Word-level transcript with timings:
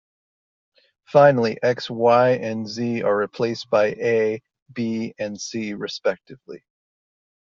Finally, 1.05 1.61
X, 1.61 1.87
Y 1.87 2.29
and 2.29 2.67
Z 2.67 3.03
are 3.03 3.15
replaced 3.15 3.69
by 3.69 3.89
A, 3.91 4.41
B 4.73 5.13
and 5.19 5.39
C 5.39 5.75
respectively. 5.75 6.63